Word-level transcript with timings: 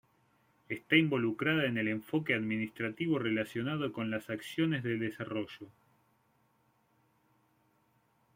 Está 0.67 0.95
involucrada 0.95 1.67
en 1.67 1.77
el 1.77 1.87
enfoque 1.87 2.33
administrativo 2.33 3.19
relacionado 3.19 3.93
con 3.93 4.09
las 4.09 4.31
acciones 4.31 4.81
de 4.81 4.97
desarrollo. 4.97 5.67